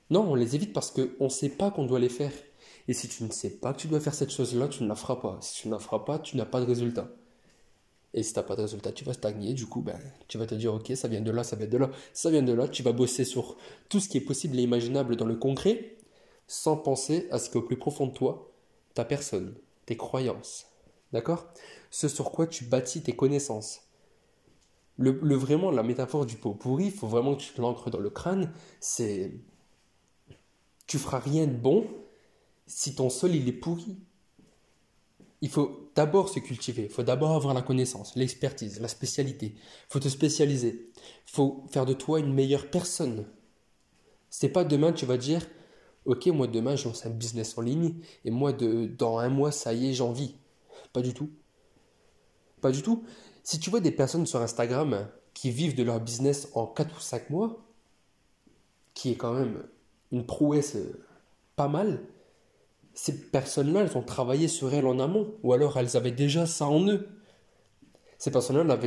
Non, 0.10 0.30
on 0.30 0.36
les 0.36 0.56
évite 0.56 0.74
parce 0.74 0.92
qu'on 0.92 1.26
ne 1.26 1.30
sait 1.30 1.50
pas 1.50 1.72
qu'on 1.72 1.86
doit 1.86 2.00
les 2.00 2.10
faire. 2.10 2.32
Et 2.90 2.94
si 2.94 3.08
tu 3.08 3.24
ne 3.24 3.32
sais 3.32 3.52
pas 3.52 3.72
que 3.72 3.82
tu 3.82 3.88
dois 3.88 4.00
faire 4.00 4.16
cette 4.16 4.32
chose-là, 4.32 4.68
tu 4.68 4.82
ne 4.82 4.88
la 4.90 4.96
feras 4.96 5.18
pas. 5.18 5.38
Si 5.42 5.62
tu 5.62 5.68
ne 5.68 5.74
la 5.74 5.80
feras 5.80 6.00
pas, 6.00 6.18
tu 6.18 6.38
n'as 6.38 6.46
pas 6.48 6.60
de 6.60 6.66
résultat. 6.66 7.08
Et 8.16 8.24
si 8.24 8.34
tu 8.34 8.40
n'as 8.40 8.44
pas 8.44 8.56
de 8.56 8.64
résultat, 8.64 8.92
tu 8.92 9.04
vas 9.04 9.14
stagner. 9.14 9.54
Du 9.54 9.68
coup, 9.68 9.82
ben, 9.82 10.00
tu 10.28 10.40
vas 10.40 10.48
te 10.48 10.56
dire, 10.56 10.74
ok, 10.74 10.94
ça 10.96 11.08
vient 11.08 11.22
de 11.22 11.30
là, 11.30 11.44
ça 11.44 11.56
vient 11.56 11.68
de 11.68 11.78
là, 11.78 11.92
ça 12.14 12.32
vient 12.32 12.42
de 12.42 12.52
là. 12.52 12.68
Tu 12.68 12.82
vas 12.82 12.92
bosser 12.92 13.26
sur 13.26 13.58
tout 13.90 14.00
ce 14.00 14.10
qui 14.10 14.18
est 14.18 14.22
possible 14.22 14.58
et 14.58 14.64
imaginable 14.64 15.18
dans 15.18 15.28
le 15.28 15.36
concret, 15.36 15.98
sans 16.48 16.78
penser 16.78 17.28
à 17.30 17.38
ce 17.38 17.52
qui 17.52 17.58
est 17.58 17.62
au 17.62 17.64
plus 17.64 17.78
profond 17.78 18.08
de 18.08 18.14
toi, 18.14 18.50
ta 18.96 19.06
personne, 19.06 19.54
tes 19.86 19.96
croyances. 19.96 20.66
D'accord? 21.14 21.46
Ce 21.92 22.08
sur 22.08 22.32
quoi 22.32 22.48
tu 22.48 22.66
bâtis 22.66 23.04
tes 23.04 23.16
connaissances. 23.16 23.82
Le, 24.98 25.12
le, 25.22 25.36
vraiment, 25.36 25.70
la 25.70 25.84
métaphore 25.84 26.26
du 26.26 26.38
pot 26.38 26.56
pourri, 26.56 26.86
il 26.86 26.92
faut 26.92 27.08
vraiment 27.08 27.36
que 27.36 27.42
tu 27.42 27.54
te 27.54 27.62
l'ancres 27.62 27.92
dans 27.92 28.00
le 28.00 28.10
crâne, 28.10 28.52
c'est 28.80 29.32
tu 30.88 30.98
feras 30.98 31.20
rien 31.20 31.46
de 31.46 31.54
bon 31.54 31.86
si 32.70 32.94
ton 32.96 33.10
sol 33.10 33.36
il 33.36 33.50
est 33.50 33.54
pourri. 33.54 33.98
Il 35.42 35.50
faut 35.50 35.92
d'abord 35.96 36.30
se 36.30 36.40
cultiver, 36.40 36.84
il 36.84 36.90
faut 36.90 37.04
d'abord 37.04 37.32
avoir 37.32 37.54
la 37.54 37.62
connaissance, 37.62 38.16
l'expertise, 38.16 38.80
la 38.80 38.88
spécialité. 38.88 39.56
Il 39.56 39.92
faut 39.92 40.00
te 40.00 40.08
spécialiser. 40.08 40.92
Il 41.28 41.32
faut 41.32 41.66
faire 41.70 41.86
de 41.86 41.94
toi 41.94 42.20
une 42.20 42.34
meilleure 42.34 42.70
personne. 42.70 43.26
C'est 44.30 44.50
pas 44.50 44.64
demain 44.64 44.94
tu 44.94 45.06
vas 45.06 45.18
dire 45.18 45.46
OK, 46.06 46.28
moi 46.28 46.48
demain 46.48 46.76
je 46.76 46.86
lance 46.86 47.06
un 47.06 47.10
business 47.10 47.58
en 47.58 47.62
ligne 47.62 47.96
et 48.24 48.32
moi 48.32 48.54
de, 48.54 48.86
dans 48.86 49.18
un 49.18 49.30
mois 49.30 49.52
ça 49.52 49.74
y 49.74 49.90
est, 49.90 49.94
j'en 49.94 50.12
vis. 50.12 50.36
Pas 50.94 51.02
du 51.02 51.14
tout. 51.14 51.30
Pas 52.62 52.72
du 52.72 52.84
tout. 52.84 53.04
Si 53.44 53.60
tu 53.60 53.70
vois 53.70 53.80
des 53.80 53.92
personnes 53.92 54.28
sur 54.28 54.42
Instagram 54.42 55.10
qui 55.34 55.50
vivent 55.50 55.76
de 55.76 55.84
leur 55.84 56.00
business 56.00 56.50
en 56.54 56.68
4 56.68 56.98
ou 56.98 57.00
5 57.00 57.30
mois, 57.30 57.66
qui 58.94 59.12
est 59.12 59.16
quand 59.16 59.34
même 59.34 59.64
une 60.12 60.26
prouesse 60.26 60.78
pas 61.56 61.68
mal, 61.68 62.06
ces 62.94 63.30
personnes-là, 63.30 63.82
elles 63.82 63.98
ont 63.98 64.04
travaillé 64.04 64.48
sur 64.48 64.74
elles 64.74 64.86
en 64.86 65.00
amont, 65.00 65.34
ou 65.44 65.54
alors 65.54 65.78
elles 65.78 65.96
avaient 65.96 66.12
déjà 66.12 66.46
ça 66.46 66.68
en 66.68 66.88
eux. 66.88 67.08
Ces 68.18 68.32
personnes-là, 68.32 68.78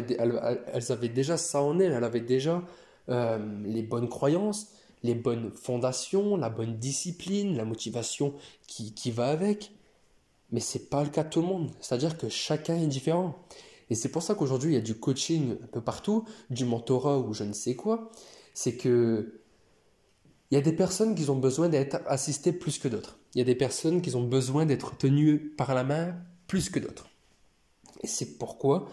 elles, 0.73 0.92
avaient 0.92 1.09
déjà 1.09 1.37
ça 1.37 1.62
en 1.62 1.78
elles, 1.78 1.92
elles 1.92 2.04
avaient 2.04 2.21
déjà 2.21 2.62
euh, 3.09 3.38
les 3.64 3.82
bonnes 3.82 4.09
croyances, 4.09 4.73
les 5.02 5.14
bonnes 5.14 5.50
fondations, 5.50 6.37
la 6.37 6.50
bonne 6.50 6.76
discipline, 6.78 7.56
la 7.56 7.64
motivation 7.64 8.35
qui, 8.66 8.92
qui 8.94 9.11
va 9.11 9.28
avec. 9.28 9.73
Mais 10.50 10.61
c'est 10.61 10.90
pas 10.90 11.02
le 11.02 11.09
cas 11.09 11.25
de 11.25 11.30
tout 11.30 11.40
le 11.40 11.47
monde. 11.47 11.71
C'est-à-dire 11.80 12.18
que 12.18 12.28
chacun 12.28 12.76
est 12.76 12.87
différent. 12.87 13.38
Et 13.88 13.94
c'est 13.94 14.11
pour 14.11 14.23
ça 14.23 14.35
qu'aujourd'hui, 14.35 14.73
il 14.73 14.75
y 14.75 14.78
a 14.78 14.82
du 14.82 14.94
coaching 14.94 15.56
un 15.62 15.66
peu 15.66 15.80
partout, 15.80 16.25
du 16.50 16.64
mentorat 16.64 17.18
ou 17.18 17.32
je 17.32 17.44
ne 17.44 17.52
sais 17.52 17.75
quoi. 17.75 18.11
C'est 18.54 18.76
que 18.76 19.40
il 20.50 20.54
y 20.54 20.59
a 20.59 20.61
des 20.61 20.75
personnes 20.75 21.14
qui 21.14 21.28
ont 21.30 21.37
besoin 21.37 21.71
d'être 21.71 22.02
assistées 22.06 22.52
plus 22.52 22.78
que 22.78 22.87
d'autres. 22.87 23.18
Il 23.34 23.38
y 23.38 23.40
a 23.42 23.44
des 23.44 23.54
personnes 23.54 24.02
qui 24.02 24.14
ont 24.14 24.24
besoin 24.24 24.66
d'être 24.66 24.96
tenues 24.96 25.38
par 25.56 25.74
la 25.74 25.84
main 25.84 26.14
plus 26.46 26.68
que 26.70 26.78
d'autres. 26.78 27.08
Et 28.02 28.06
c'est 28.06 28.38
pourquoi 28.38 28.88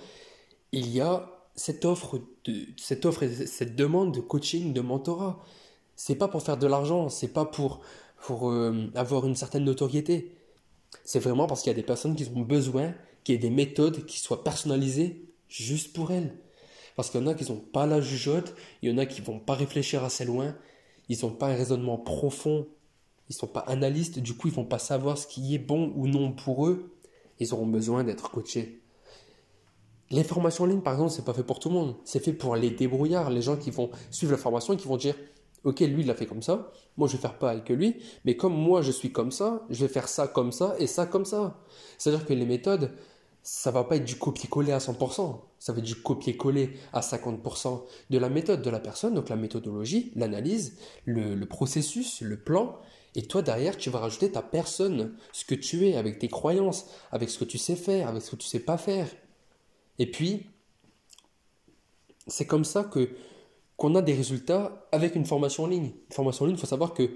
il 0.72 0.90
y 0.90 1.02
a 1.02 1.30
cette 1.56 1.84
offre, 1.84 2.22
cette 2.78 3.06
offre 3.06 3.24
et 3.24 3.48
cette 3.48 3.76
demande 3.76 4.14
de 4.14 4.22
coaching, 4.22 4.74
de 4.74 4.82
mentorat. 4.82 5.44
C'est 5.96 6.16
pas 6.16 6.28
pour 6.28 6.42
faire 6.42 6.58
de 6.58 6.68
l'argent, 6.68 7.10
c'est 7.10 7.34
pas 7.34 7.46
pour, 7.46 7.82
euh, 8.32 8.88
avoir 8.96 9.26
une 9.26 9.36
certaine 9.36 9.66
notoriété. 9.66 10.36
C'est 11.04 11.20
vraiment 11.20 11.48
parce 11.48 11.62
qu'il 11.62 11.72
y 11.72 11.74
a 11.74 11.76
des 11.76 11.84
personnes 11.84 12.16
qui 12.16 12.30
ont 12.34 12.42
besoin 12.42 12.94
qu'il 13.24 13.36
y 13.36 13.38
ait 13.38 13.42
des 13.42 13.50
méthodes 13.50 14.06
qui 14.06 14.20
soient 14.20 14.44
personnalisées 14.44 15.26
juste 15.50 15.94
pour 15.94 16.12
elles. 16.12 16.38
Parce 16.96 17.10
qu'il 17.10 17.20
y 17.20 17.24
en 17.24 17.28
a 17.28 17.34
qui 17.34 17.50
n'ont 17.50 17.60
pas 17.60 17.86
la 17.86 18.02
jugeote, 18.02 18.56
il 18.82 18.90
y 18.90 18.94
en 18.94 18.98
a 18.98 19.06
qui 19.06 19.22
vont 19.22 19.40
pas 19.40 19.56
réfléchir 19.56 20.04
assez 20.04 20.26
loin, 20.26 20.56
ils 21.10 21.20
n'ont 21.24 21.32
pas 21.32 21.48
un 21.48 21.56
raisonnement 21.56 21.98
profond, 21.98 22.68
ils 23.30 23.36
sont 23.36 23.48
pas 23.48 23.62
analystes, 23.62 24.20
du 24.20 24.36
coup 24.36 24.48
ils 24.48 24.54
vont 24.54 24.66
pas 24.66 24.80
savoir 24.80 25.18
ce 25.18 25.28
qui 25.28 25.54
est 25.56 25.60
bon 25.60 25.94
ou 25.96 26.08
non 26.08 26.32
pour 26.32 26.68
eux. 26.68 26.92
Ils 27.40 27.54
auront 27.54 27.68
besoin 27.68 28.04
d'être 28.04 28.32
coachés. 28.32 28.82
Les 30.12 30.24
formations 30.24 30.64
en 30.64 30.68
ligne, 30.68 30.82
par 30.82 30.94
exemple, 30.94 31.12
c'est 31.12 31.24
pas 31.24 31.34
fait 31.34 31.44
pour 31.44 31.60
tout 31.60 31.70
le 31.70 31.76
monde. 31.76 31.96
C'est 32.04 32.24
fait 32.24 32.34
pour 32.34 32.56
les 32.56 32.72
débrouillards, 32.72 33.30
les 33.30 33.44
gens 33.44 33.58
qui 33.58 33.70
vont 33.70 33.92
suivre 34.10 34.32
la 34.32 34.40
formation 34.40 34.74
et 34.74 34.78
qui 34.78 34.88
vont 34.88 34.98
dire 34.98 35.16
Ok, 35.64 35.82
lui, 35.82 36.02
il 36.02 36.08
l'a 36.08 36.16
fait 36.16 36.26
comme 36.26 36.42
ça. 36.42 36.72
Moi, 36.98 37.08
je 37.08 37.14
vais 37.14 37.22
faire 37.22 37.38
pareil 37.38 37.62
que 37.64 37.74
lui. 37.74 37.98
Mais 38.26 38.36
comme 38.36 38.54
moi, 38.54 38.82
je 38.82 38.92
suis 38.92 39.12
comme 39.12 39.32
ça, 39.32 39.66
je 39.70 39.86
vais 39.86 39.92
faire 39.92 40.08
ça 40.08 40.28
comme 40.28 40.52
ça 40.52 40.76
et 40.80 40.88
ça 40.88 41.06
comme 41.06 41.26
ça. 41.26 41.60
C'est-à-dire 41.98 42.26
que 42.26 42.34
les 42.34 42.46
méthodes, 42.46 42.92
ça 43.44 43.70
va 43.72 43.84
pas 43.84 43.98
être 43.98 44.06
du 44.06 44.16
copier-coller 44.16 44.72
à 44.72 44.78
100%. 44.80 45.42
Ça 45.60 45.74
va 45.74 45.80
être 45.80 45.86
du 45.86 45.96
copier-coller 45.96 46.78
à 46.94 47.02
50% 47.02 47.82
de 48.10 48.18
la 48.18 48.30
méthode 48.30 48.62
de 48.62 48.70
la 48.70 48.80
personne, 48.80 49.14
donc 49.14 49.30
la 49.30 49.36
méthodologie, 49.36 50.12
l'analyse, 50.16 50.78
le, 51.06 51.36
le 51.36 51.46
processus, 51.46 52.22
le 52.22 52.40
plan. 52.40 52.78
Et 53.16 53.24
toi, 53.24 53.42
derrière, 53.42 53.78
tu 53.78 53.90
vas 53.90 54.00
rajouter 54.00 54.32
ta 54.32 54.42
personne, 54.42 55.16
ce 55.32 55.44
que 55.44 55.56
tu 55.56 55.88
es, 55.88 55.96
avec 55.96 56.20
tes 56.20 56.28
croyances, 56.28 56.86
avec 57.12 57.30
ce 57.30 57.40
que 57.40 57.46
tu 57.46 57.58
sais 57.58 57.76
faire, 57.76 58.08
avec 58.08 58.22
ce 58.22 58.32
que 58.32 58.36
tu 58.36 58.48
sais 58.48 58.60
pas 58.60 58.78
faire. 58.78 59.08
Et 59.98 60.10
puis, 60.10 60.46
c'est 62.28 62.46
comme 62.46 62.66
ça 62.66 62.84
que 62.84 63.10
qu'on 63.78 63.96
a 63.96 64.02
des 64.02 64.14
résultats 64.14 64.88
avec 64.92 65.16
une 65.16 65.26
formation 65.26 65.64
en 65.64 65.68
ligne. 65.68 65.92
Une 66.10 66.14
formation 66.14 66.44
en 66.44 66.48
ligne, 66.48 66.58
il 66.58 66.60
faut 66.60 66.68
savoir 66.68 66.94
que 66.94 67.10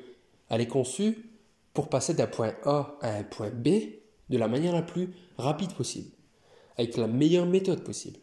elle 0.50 0.62
est 0.62 0.68
conçue 0.68 1.30
pour 1.74 1.90
passer 1.90 2.14
d'un 2.14 2.28
point 2.28 2.54
A 2.64 2.98
à 3.02 3.18
un 3.18 3.24
point 3.24 3.50
B 3.50 3.68
de 4.30 4.38
la 4.38 4.48
manière 4.48 4.74
la 4.74 4.82
plus 4.82 5.14
rapide 5.38 5.74
possible, 5.74 6.12
avec 6.78 6.96
la 6.96 7.08
meilleure 7.08 7.46
méthode 7.46 7.84
possible. 7.84 8.20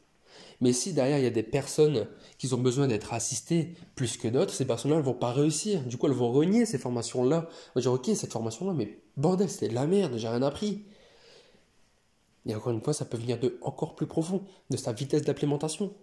Mais 0.60 0.72
si 0.72 0.92
derrière 0.92 1.18
il 1.18 1.24
y 1.24 1.26
a 1.26 1.30
des 1.30 1.42
personnes 1.42 2.06
qui 2.38 2.52
ont 2.52 2.58
besoin 2.58 2.86
d'être 2.86 3.12
assistées 3.12 3.74
plus 3.94 4.16
que 4.16 4.28
d'autres, 4.28 4.52
ces 4.52 4.66
personnes-là 4.66 4.98
ne 4.98 5.02
vont 5.02 5.14
pas 5.14 5.32
réussir. 5.32 5.82
Du 5.82 5.96
coup, 5.96 6.06
elles 6.06 6.12
vont 6.12 6.30
renier 6.30 6.66
ces 6.66 6.78
formations-là. 6.78 7.48
Dire 7.76 7.92
Ok, 7.92 8.10
cette 8.14 8.32
formation-là, 8.32 8.74
mais 8.74 8.98
bordel, 9.16 9.48
c'était 9.48 9.68
de 9.68 9.74
la 9.74 9.86
merde, 9.86 10.14
j'ai 10.16 10.28
rien 10.28 10.42
appris. 10.42 10.84
Et 12.46 12.54
encore 12.54 12.72
une 12.72 12.82
fois, 12.82 12.92
ça 12.92 13.04
peut 13.04 13.16
venir 13.16 13.38
de 13.38 13.58
encore 13.62 13.94
plus 13.94 14.06
profond, 14.06 14.44
de 14.70 14.76
sa 14.76 14.92
vitesse 14.92 15.22
d'implémentation. 15.22 15.94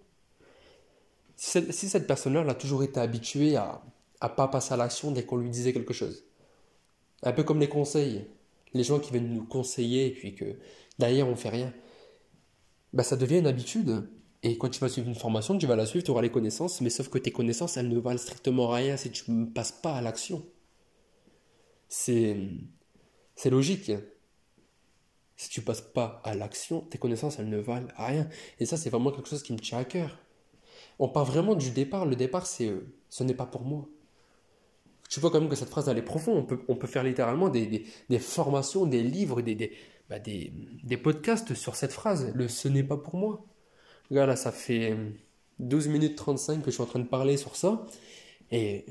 Si 1.36 1.70
cette 1.70 2.06
personne-là 2.06 2.44
a 2.48 2.54
toujours 2.54 2.82
été 2.82 2.98
habituée 2.98 3.56
à 3.56 3.82
ne 4.22 4.28
pas 4.28 4.48
passer 4.48 4.74
à 4.74 4.76
l'action 4.76 5.12
dès 5.12 5.24
qu'on 5.24 5.36
lui 5.36 5.50
disait 5.50 5.72
quelque 5.72 5.92
chose. 5.92 6.24
Un 7.22 7.32
peu 7.32 7.44
comme 7.44 7.60
les 7.60 7.68
conseils. 7.68 8.26
Les 8.74 8.84
gens 8.84 8.98
qui 8.98 9.12
viennent 9.12 9.32
nous 9.32 9.44
conseiller 9.44 10.06
et 10.06 10.10
puis 10.10 10.34
que 10.34 10.56
derrière 10.98 11.28
on 11.28 11.36
fait 11.36 11.48
rien. 11.48 11.72
Bah, 12.92 13.02
ça 13.02 13.16
devient 13.16 13.38
une 13.38 13.46
habitude. 13.46 14.08
Et 14.42 14.56
quand 14.56 14.68
tu 14.68 14.80
vas 14.80 14.88
suivre 14.88 15.08
une 15.08 15.14
formation, 15.14 15.58
tu 15.58 15.66
vas 15.66 15.76
la 15.76 15.86
suivre, 15.86 16.04
tu 16.04 16.10
auras 16.10 16.22
les 16.22 16.30
connaissances, 16.30 16.80
mais 16.80 16.90
sauf 16.90 17.08
que 17.08 17.18
tes 17.18 17.32
connaissances, 17.32 17.76
elles 17.76 17.88
ne 17.88 17.98
valent 17.98 18.18
strictement 18.18 18.68
rien 18.68 18.96
si 18.96 19.10
tu 19.10 19.30
ne 19.30 19.46
passes 19.46 19.72
pas 19.72 19.94
à 19.94 20.00
l'action. 20.00 20.44
C'est, 21.88 22.36
c'est 23.34 23.50
logique 23.50 23.90
si 25.38 25.48
tu 25.48 25.62
passes 25.62 25.80
pas 25.80 26.20
à 26.24 26.34
l'action, 26.34 26.80
tes 26.80 26.98
connaissances, 26.98 27.38
elles 27.38 27.48
ne 27.48 27.58
valent 27.58 27.86
rien. 27.96 28.28
Et 28.58 28.66
ça, 28.66 28.76
c'est 28.76 28.90
vraiment 28.90 29.12
quelque 29.12 29.28
chose 29.28 29.44
qui 29.44 29.52
me 29.52 29.58
tient 29.58 29.78
à 29.78 29.84
cœur. 29.84 30.18
On 30.98 31.08
part 31.08 31.24
vraiment 31.24 31.54
du 31.54 31.70
départ. 31.70 32.06
Le 32.06 32.16
départ, 32.16 32.44
c'est 32.44 32.72
ce 33.08 33.22
n'est 33.22 33.34
pas 33.34 33.46
pour 33.46 33.62
moi. 33.62 33.88
Tu 35.08 35.20
vois 35.20 35.30
quand 35.30 35.40
même 35.40 35.48
que 35.48 35.54
cette 35.54 35.70
phrase, 35.70 35.88
elle 35.88 35.96
est 35.96 36.02
profonde. 36.02 36.38
On 36.38 36.42
peut, 36.44 36.60
on 36.66 36.74
peut 36.74 36.88
faire 36.88 37.04
littéralement 37.04 37.48
des, 37.48 37.86
des, 38.08 38.18
formations, 38.18 38.84
des 38.84 39.00
livres, 39.00 39.40
des, 39.40 39.54
des, 39.54 39.72
bah, 40.10 40.18
des, 40.18 40.52
des, 40.82 40.96
podcasts 40.96 41.54
sur 41.54 41.76
cette 41.76 41.92
phrase. 41.92 42.32
Le 42.34 42.48
ce 42.48 42.66
n'est 42.66 42.82
pas 42.82 42.96
pour 42.96 43.16
moi. 43.16 43.46
Regarde, 44.10 44.28
là, 44.28 44.36
ça 44.36 44.52
fait 44.52 44.96
12 45.58 45.88
minutes 45.88 46.16
35 46.16 46.60
que 46.60 46.66
je 46.66 46.70
suis 46.72 46.82
en 46.82 46.86
train 46.86 46.98
de 46.98 47.06
parler 47.06 47.36
sur 47.36 47.56
ça. 47.56 47.86
Et 48.50 48.84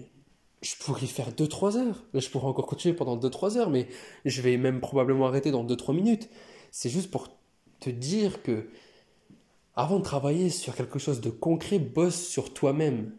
je 0.61 0.75
pourrais 0.75 1.05
faire 1.05 1.31
2-3 1.31 1.77
heures. 1.77 2.03
je 2.13 2.29
pourrais 2.29 2.47
encore 2.47 2.65
continuer 2.65 2.95
pendant 2.95 3.17
2-3 3.17 3.57
heures, 3.57 3.69
mais 3.69 3.87
je 4.25 4.41
vais 4.41 4.57
même 4.57 4.79
probablement 4.79 5.27
arrêter 5.27 5.51
dans 5.51 5.63
2-3 5.63 5.95
minutes. 5.95 6.29
C'est 6.71 6.89
juste 6.89 7.11
pour 7.11 7.29
te 7.79 7.89
dire 7.89 8.41
que, 8.43 8.69
avant 9.75 9.99
de 9.99 10.03
travailler 10.03 10.49
sur 10.49 10.75
quelque 10.75 10.99
chose 10.99 11.21
de 11.21 11.29
concret, 11.29 11.79
bosse 11.79 12.27
sur 12.27 12.53
toi-même. 12.53 13.11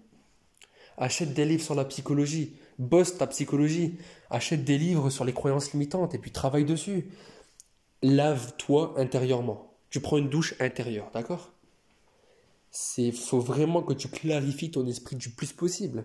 Achète 0.97 1.33
des 1.33 1.45
livres 1.45 1.63
sur 1.63 1.77
la 1.77 1.85
psychologie, 1.85 2.55
bosse 2.79 3.19
ta 3.19 3.29
psychologie, 3.29 3.97
achète 4.31 4.65
des 4.65 4.79
livres 4.79 5.11
sur 5.11 5.25
les 5.25 5.33
croyances 5.33 5.73
limitantes 5.73 6.15
et 6.15 6.19
puis 6.19 6.33
travaille 6.33 6.65
dessus. 6.65 7.09
Lave-toi 8.03 8.95
intérieurement. 8.97 9.73
Tu 9.91 10.01
prends 10.01 10.19
une 10.19 10.29
douche 10.29 10.55
intérieure, 10.61 11.11
d'accord? 11.15 11.53
C'est 12.71 13.13
faut 13.13 13.41
vraiment 13.41 13.83
que 13.83 13.95
tu 13.95 14.09
clarifies 14.09 14.71
ton 14.71 14.87
esprit 14.87 15.17
du 15.17 15.31
plus 15.31 15.53
possible 15.53 16.05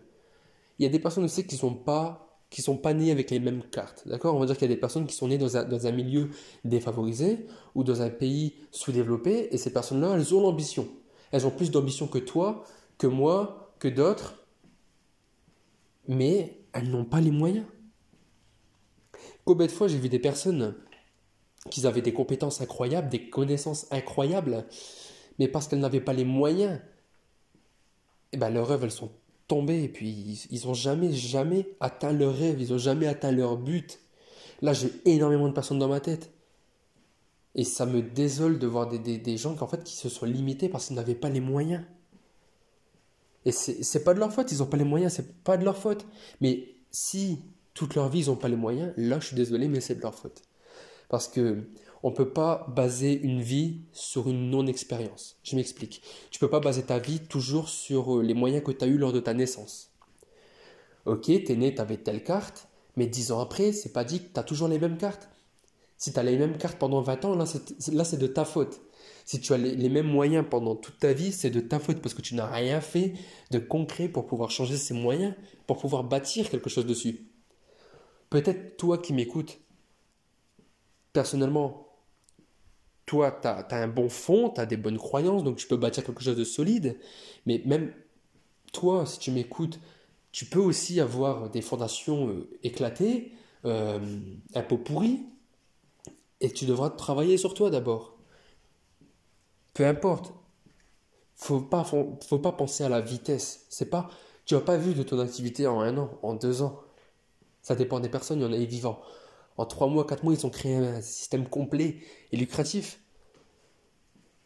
il 0.79 0.83
y 0.83 0.85
a 0.85 0.89
des 0.89 0.99
personnes 0.99 1.23
aussi 1.23 1.45
qui 1.45 1.55
sont 1.55 1.73
pas 1.73 2.19
qui 2.49 2.61
sont 2.61 2.77
pas 2.77 2.93
nées 2.93 3.09
avec 3.09 3.31
les 3.31 3.39
mêmes 3.39 3.63
cartes, 3.71 4.07
d'accord? 4.07 4.35
On 4.35 4.39
va 4.39 4.45
dire 4.45 4.55
qu'il 4.55 4.69
y 4.69 4.71
a 4.71 4.75
des 4.75 4.79
personnes 4.79 5.07
qui 5.07 5.15
sont 5.15 5.27
nées 5.27 5.39
dans 5.39 5.57
un, 5.57 5.63
dans 5.63 5.87
un 5.87 5.91
milieu 5.91 6.29
défavorisé 6.63 7.47
ou 7.73 7.83
dans 7.83 8.03
un 8.03 8.11
pays 8.11 8.53
sous-développé, 8.69 9.47
et 9.49 9.57
ces 9.57 9.73
personnes-là, 9.73 10.13
elles 10.13 10.35
ont 10.35 10.41
l'ambition. 10.41 10.87
Elles 11.31 11.47
ont 11.47 11.49
plus 11.49 11.71
d'ambition 11.71 12.05
que 12.05 12.19
toi, 12.19 12.63
que 12.99 13.07
moi, 13.07 13.73
que 13.79 13.87
d'autres, 13.87 14.45
mais 16.07 16.59
elles 16.73 16.91
n'ont 16.91 17.05
pas 17.05 17.21
les 17.21 17.31
moyens. 17.31 17.65
Combien 19.45 19.65
de 19.65 19.71
fois 19.71 19.87
j'ai 19.87 19.97
vu 19.97 20.07
des 20.07 20.19
personnes 20.19 20.75
qui 21.71 21.87
avaient 21.87 22.03
des 22.03 22.13
compétences 22.13 22.61
incroyables, 22.61 23.09
des 23.09 23.31
connaissances 23.31 23.87
incroyables, 23.91 24.67
mais 25.39 25.47
parce 25.47 25.67
qu'elles 25.67 25.79
n'avaient 25.79 26.01
pas 26.01 26.13
les 26.13 26.25
moyens, 26.25 26.79
eh 28.31 28.37
ben 28.37 28.49
leurs 28.49 28.67
rêves, 28.67 28.83
elles 28.83 28.91
sont 28.91 29.11
tombé 29.47 29.83
et 29.83 29.89
puis 29.89 30.47
ils 30.49 30.65
n'ont 30.65 30.73
jamais, 30.73 31.11
jamais 31.11 31.67
atteint 31.79 32.13
leur 32.13 32.35
rêve, 32.35 32.61
ils 32.61 32.71
n'ont 32.71 32.77
jamais 32.77 33.07
atteint 33.07 33.31
leur 33.31 33.57
but. 33.57 33.99
Là, 34.61 34.73
j'ai 34.73 34.89
énormément 35.05 35.47
de 35.47 35.53
personnes 35.53 35.79
dans 35.79 35.89
ma 35.89 35.99
tête. 35.99 36.31
Et 37.55 37.63
ça 37.63 37.85
me 37.85 38.01
désole 38.01 38.57
de 38.57 38.65
voir 38.65 38.87
des, 38.87 38.97
des, 38.97 39.17
des 39.17 39.37
gens 39.37 39.55
qui, 39.55 39.61
en 39.61 39.67
fait, 39.67 39.83
qui 39.83 39.95
se 39.95 40.09
sont 40.09 40.25
limités 40.25 40.69
parce 40.69 40.87
qu'ils 40.87 40.95
n'avaient 40.95 41.15
pas 41.15 41.29
les 41.29 41.41
moyens. 41.41 41.83
Et 43.45 43.51
c'est 43.51 44.03
pas 44.03 44.13
de 44.13 44.19
leur 44.19 44.33
faute, 44.33 44.51
ils 44.51 44.59
n'ont 44.59 44.65
pas 44.65 44.77
les 44.77 44.85
moyens, 44.85 45.13
c'est 45.13 45.43
pas 45.43 45.57
de 45.57 45.65
leur 45.65 45.77
faute. 45.77 46.05
Mais 46.39 46.75
si 46.91 47.39
toute 47.73 47.95
leur 47.95 48.09
vie, 48.09 48.21
ils 48.21 48.27
n'ont 48.27 48.37
pas 48.37 48.47
les 48.47 48.55
moyens, 48.55 48.93
là, 48.95 49.19
je 49.19 49.27
suis 49.27 49.35
désolé, 49.35 49.67
mais 49.67 49.81
c'est 49.81 49.95
de 49.95 50.01
leur 50.01 50.15
faute. 50.15 50.41
Parce 51.09 51.27
que 51.27 51.63
on 52.03 52.09
ne 52.09 52.15
peut 52.15 52.29
pas 52.29 52.67
baser 52.67 53.13
une 53.13 53.41
vie 53.41 53.79
sur 53.93 54.29
une 54.29 54.49
non-expérience. 54.49 55.37
Je 55.43 55.55
m'explique. 55.55 56.01
Tu 56.29 56.37
ne 56.37 56.39
peux 56.41 56.49
pas 56.49 56.59
baser 56.59 56.83
ta 56.83 56.99
vie 56.99 57.21
toujours 57.21 57.69
sur 57.69 58.17
euh, 58.17 58.21
les 58.21 58.33
moyens 58.33 58.61
que 58.63 58.71
tu 58.71 58.83
as 58.83 58.87
eus 58.87 58.97
lors 58.97 59.13
de 59.13 59.21
ta 59.21 59.33
naissance. 59.33 59.91
Ok, 61.05 61.23
tu 61.23 61.51
es 61.51 61.55
né, 61.55 61.73
tu 61.73 61.81
avais 61.81 61.97
telle 61.97 62.23
carte, 62.23 62.67
mais 62.97 63.07
dix 63.07 63.31
ans 63.31 63.39
après, 63.39 63.71
c'est 63.71 63.93
pas 63.93 64.03
dit 64.03 64.19
que 64.19 64.33
tu 64.33 64.39
as 64.39 64.43
toujours 64.43 64.67
les 64.67 64.79
mêmes 64.79 64.97
cartes. 64.97 65.29
Si 65.97 66.11
tu 66.11 66.19
as 66.19 66.23
les 66.23 66.37
mêmes 66.37 66.57
cartes 66.57 66.77
pendant 66.77 66.99
20 66.99 67.25
ans, 67.25 67.35
là 67.35 67.45
c'est 67.45 68.17
de 68.17 68.27
ta 68.27 68.43
faute. 68.43 68.81
Si 69.23 69.39
tu 69.39 69.53
as 69.53 69.57
les, 69.57 69.89
mêmes 69.89 70.07
moyens 70.07 70.45
pendant 70.49 70.75
toute 70.75 70.99
ta 70.99 71.13
vie, 71.13 71.31
c'est 71.31 71.49
de 71.49 71.61
ta 71.61 71.79
faute 71.79 72.01
parce 72.01 72.13
que 72.13 72.21
tu 72.21 72.35
n'as 72.35 72.47
rien 72.47 72.81
fait 72.81 73.13
de 73.51 73.59
concret 73.59 74.09
pour 74.09 74.25
pouvoir 74.25 74.51
changer 74.51 74.75
ces 74.75 74.93
moyens, 74.93 75.33
pour 75.65 75.77
pouvoir 75.77 76.03
bâtir 76.03 76.49
quelque 76.49 76.69
chose 76.69 76.85
dessus. 76.85 77.27
Peut-être 78.29 78.75
toi 78.75 78.97
qui 78.97 79.13
m'écoutes, 79.13 79.59
personnellement, 81.13 81.92
toi, 83.05 83.31
tu 83.41 83.47
as, 83.47 83.65
un 83.71 83.87
bon 83.87 84.09
fond, 84.09 84.49
tu 84.49 84.61
as 84.61 84.65
des 84.65 84.77
bonnes 84.77 84.97
croyances, 84.97 85.43
donc 85.43 85.57
tu 85.57 85.67
peux 85.67 85.77
bâtir 85.77 86.03
quelque 86.03 86.23
chose 86.23 86.37
de 86.37 86.43
solide. 86.43 86.97
Mais 87.45 87.61
même 87.65 87.93
toi, 88.71 89.05
si 89.05 89.19
tu 89.19 89.31
m'écoutes, 89.31 89.79
tu 90.31 90.45
peux 90.45 90.59
aussi 90.59 90.99
avoir 90.99 91.49
des 91.49 91.61
fondations 91.61 92.29
euh, 92.29 92.49
éclatées, 92.63 93.33
euh, 93.65 93.99
un 94.55 94.63
peu 94.63 94.77
pourries, 94.77 95.21
et 96.41 96.51
tu 96.51 96.65
devras 96.65 96.89
travailler 96.89 97.37
sur 97.37 97.53
toi 97.53 97.69
d'abord. 97.69 98.17
Peu 99.73 99.85
importe. 99.85 100.33
Faut 101.35 101.61
pas, 101.61 101.83
faut, 101.83 102.39
pas 102.39 102.51
penser 102.51 102.83
à 102.83 102.89
la 102.89 103.01
vitesse. 103.01 103.65
C'est 103.69 103.89
pas 103.89 104.09
Tu 104.45 104.53
n'as 104.53 104.61
pas 104.61 104.77
vu 104.77 104.93
de 104.93 105.03
ton 105.03 105.19
activité 105.19 105.67
en 105.67 105.81
un 105.81 105.97
an, 105.97 106.11
en 106.21 106.35
deux 106.35 106.61
ans. 106.61 106.81
Ça 107.61 107.75
dépend 107.75 107.99
des 107.99 108.09
personnes, 108.09 108.39
il 108.39 108.43
y 108.43 108.45
en 108.45 108.53
a 108.53 108.57
des 108.57 108.65
vivants. 108.65 109.01
En 109.57 109.65
trois 109.65 109.87
mois, 109.87 110.05
quatre 110.05 110.23
mois, 110.23 110.33
ils 110.33 110.45
ont 110.45 110.49
créé 110.49 110.75
un 110.75 111.01
système 111.01 111.47
complet 111.47 111.97
et 112.31 112.37
lucratif. 112.37 112.99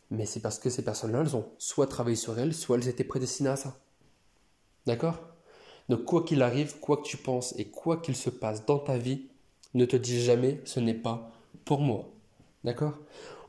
Mais 0.10 0.26
c'est 0.26 0.40
parce 0.40 0.60
que 0.60 0.70
ces 0.70 0.84
personnes-là, 0.84 1.22
elles 1.22 1.36
ont 1.36 1.46
soit 1.58 1.88
travaillé 1.88 2.16
sur 2.16 2.38
elles, 2.40 2.54
soit 2.54 2.78
elles 2.78 2.88
étaient 2.88 3.04
prédestinées 3.04 3.50
à 3.50 3.56
ça. 3.56 3.78
D'accord? 4.86 5.20
Donc 5.90 6.04
quoi 6.04 6.24
qu'il 6.24 6.42
arrive, 6.42 6.80
quoi 6.80 6.98
que 6.98 7.04
tu 7.04 7.18
penses 7.18 7.54
et 7.58 7.66
quoi 7.66 7.98
qu'il 7.98 8.16
se 8.16 8.30
passe 8.30 8.66
dans 8.66 8.80
ta 8.80 8.98
vie, 8.98 9.28
ne 9.74 9.86
te 9.86 9.96
dis 9.96 10.22
jamais 10.22 10.62
ce 10.66 10.80
n'est 10.80 10.94
pas 10.94 11.32
pour 11.66 11.82
moi. 11.82 12.10
D'accord? 12.64 12.94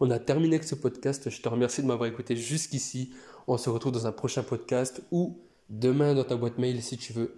On 0.00 0.10
a 0.10 0.18
terminé 0.18 0.56
avec 0.56 0.68
ce 0.68 0.74
podcast. 0.74 1.30
Je 1.30 1.42
te 1.42 1.48
remercie 1.48 1.82
de 1.82 1.86
m'avoir 1.86 2.08
écouté 2.08 2.36
jusqu'ici. 2.36 3.10
On 3.46 3.56
se 3.56 3.70
retrouve 3.70 3.92
dans 3.92 4.06
un 4.06 4.12
prochain 4.12 4.42
podcast 4.42 5.02
ou 5.10 5.38
demain 5.70 6.14
dans 6.14 6.24
ta 6.24 6.36
boîte 6.36 6.58
mail 6.58 6.82
si 6.82 6.96
tu 6.96 7.12
veux 7.12 7.34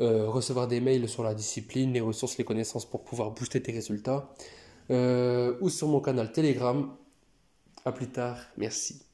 euh, 0.00 0.28
recevoir 0.28 0.66
des 0.68 0.80
mails 0.80 1.08
sur 1.08 1.22
la 1.22 1.34
discipline, 1.34 1.92
les 1.92 2.00
ressources, 2.00 2.38
les 2.38 2.44
connaissances 2.44 2.88
pour 2.88 3.04
pouvoir 3.04 3.30
booster 3.30 3.62
tes 3.62 3.72
résultats. 3.72 4.28
Euh, 4.90 5.56
ou 5.60 5.70
sur 5.70 5.88
mon 5.88 6.00
canal 6.00 6.32
Telegram. 6.32 6.94
À 7.84 7.92
plus 7.92 8.08
tard. 8.08 8.38
Merci. 8.56 9.13